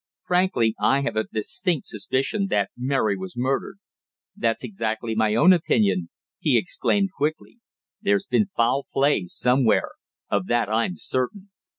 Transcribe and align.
Frankly, 0.25 0.73
I 0.79 1.01
have 1.01 1.15
a 1.15 1.25
distinct 1.31 1.85
suspicion 1.85 2.47
that 2.47 2.71
Mary 2.75 3.15
was 3.15 3.37
murdered." 3.37 3.77
"That's 4.35 4.63
exactly 4.63 5.13
my 5.13 5.35
own 5.35 5.53
opinion," 5.53 6.09
he 6.39 6.57
exclaimed 6.57 7.11
quickly. 7.15 7.59
"There's 8.01 8.25
been 8.25 8.49
foul 8.57 8.87
play 8.91 9.25
somewhere. 9.27 9.91
Of 10.27 10.47
that 10.47 10.69
I'm 10.69 10.93
certain." 10.95 11.51